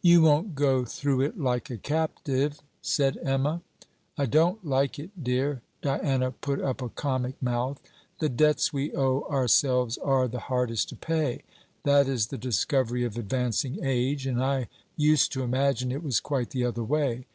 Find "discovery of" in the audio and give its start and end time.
12.36-13.16